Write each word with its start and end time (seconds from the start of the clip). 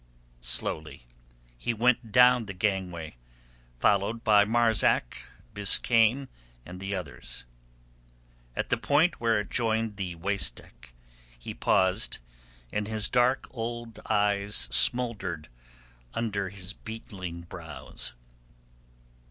Slowly 0.39 1.05
he 1.59 1.75
went 1.75 2.11
down 2.11 2.47
the 2.47 2.55
gangway, 2.55 3.17
followed 3.79 4.23
by 4.23 4.45
Marzak, 4.45 5.27
Biskaine, 5.53 6.27
and 6.65 6.79
the 6.79 6.95
others. 6.95 7.45
At 8.55 8.71
the 8.71 8.77
point 8.77 9.19
where 9.21 9.39
it 9.41 9.51
joined 9.51 9.97
the 9.97 10.15
waist 10.15 10.55
deck 10.55 10.93
he 11.37 11.53
paused, 11.53 12.17
and 12.73 12.87
his 12.87 13.09
dark 13.09 13.47
old 13.51 13.99
eyes 14.09 14.55
smouldered 14.71 15.49
under 16.15 16.49
his 16.49 16.73
beetling 16.73 17.41
brows. 17.41 18.15